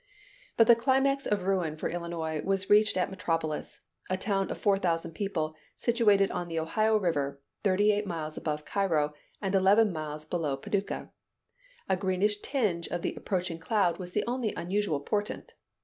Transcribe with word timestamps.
But 0.57 0.65
the 0.65 0.75
climax 0.75 1.27
of 1.27 1.43
ruin 1.43 1.77
for 1.77 1.87
Illinois 1.87 2.41
was 2.43 2.71
reached 2.71 2.97
at 2.97 3.11
Metropolis, 3.11 3.81
a 4.09 4.17
town 4.17 4.49
of 4.49 4.57
4,000 4.57 5.11
people, 5.13 5.53
situated 5.75 6.31
on 6.31 6.47
the 6.47 6.59
Ohio 6.59 6.97
River, 6.97 7.39
thirty 7.63 7.91
eight 7.91 8.07
miles 8.07 8.35
above 8.35 8.65
Cairo, 8.65 9.13
and 9.43 9.53
eleven 9.53 9.93
miles 9.93 10.25
below 10.25 10.57
Paducah. 10.57 11.11
A 11.87 11.95
greenish 11.97 12.39
tinge 12.41 12.87
of 12.87 13.03
the 13.03 13.13
approaching 13.13 13.59
cloud 13.59 13.99
was 13.99 14.13
the 14.13 14.23
only 14.25 14.55
unusual 14.57 15.01
portent. 15.01 15.53